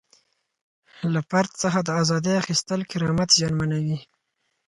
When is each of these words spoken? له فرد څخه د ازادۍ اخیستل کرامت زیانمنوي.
له 1.13 1.19
فرد 1.29 1.51
څخه 1.63 1.79
د 1.83 1.89
ازادۍ 2.01 2.33
اخیستل 2.41 2.79
کرامت 2.91 3.29
زیانمنوي. 3.37 3.97